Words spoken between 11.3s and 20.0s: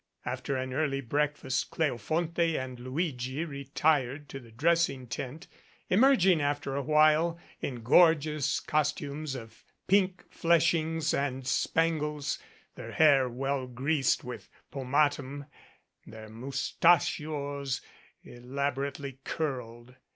spangles, their hair well greased with pomatum, their mustachios elaborately curled.